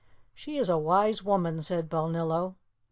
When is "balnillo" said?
1.87-2.55